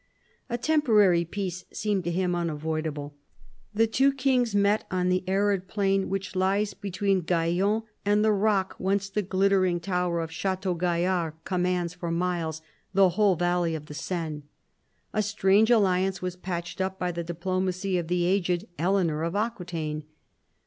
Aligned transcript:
A 0.49 0.57
temporary 0.57 1.25
peace 1.25 1.63
seemed 1.71 2.03
to 2.05 2.11
him 2.11 2.33
unavoid 2.33 2.87
able. 2.87 3.13
The 3.71 3.85
two 3.85 4.11
kings 4.11 4.55
met 4.55 4.83
on 4.89 5.09
the 5.09 5.23
arid 5.27 5.67
plain 5.67 6.09
which 6.09 6.35
lies 6.35 6.73
between 6.73 7.21
Gaillon 7.21 7.83
and 8.03 8.25
the 8.25 8.31
rock 8.31 8.73
whence 8.79 9.11
the 9.11 9.21
glittering 9.21 9.79
tower 9.79 10.19
of 10.19 10.31
Chateau 10.31 10.73
Gaillard 10.73 11.33
commands 11.43 11.93
for 11.93 12.09
miles 12.09 12.63
the 12.95 13.09
whole 13.09 13.35
valley 13.35 13.75
of 13.75 13.85
the 13.85 13.93
Seine. 13.93 14.41
A 15.13 15.21
strange 15.21 15.69
alliance 15.69 16.19
was 16.19 16.35
patched 16.35 16.81
up 16.81 16.97
by 16.97 17.11
the 17.11 17.23
diplomacy 17.23 17.99
of 17.99 18.07
the 18.07 18.25
aged 18.25 18.67
Eleanor 18.79 19.21
of 19.21 19.35
Aquitaine. 19.35 20.05